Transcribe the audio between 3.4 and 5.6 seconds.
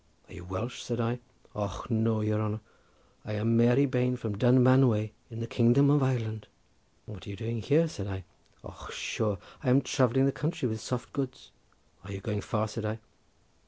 Mary Bane from Dunmanway in the